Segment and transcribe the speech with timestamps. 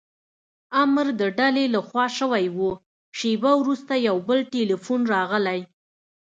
[0.83, 2.59] امر د ډلې له خوا شوی و،
[3.17, 5.59] شېبه وروسته یو بل ټیلیفون راغلی.